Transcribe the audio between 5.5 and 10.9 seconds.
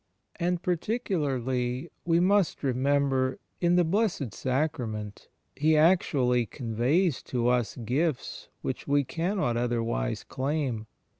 He actually conveys to us gifts which we cannot otherwise claun.